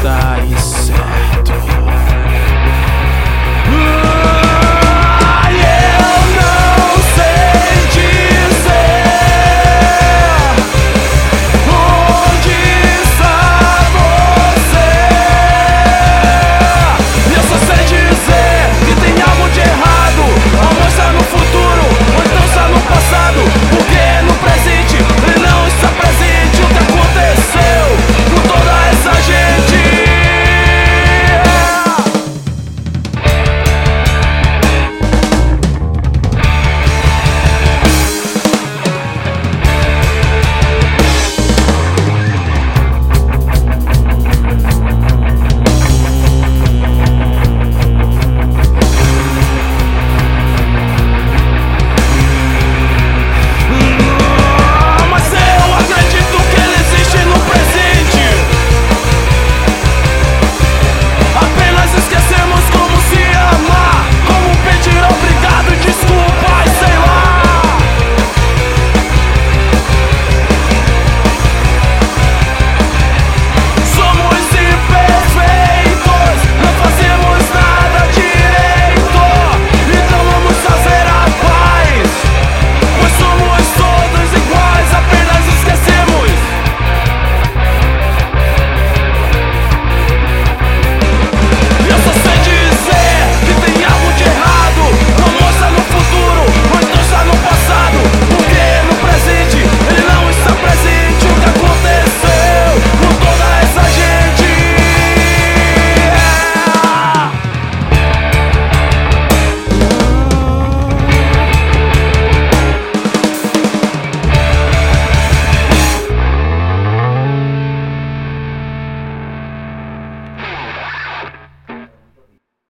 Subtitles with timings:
[0.00, 1.19] está e.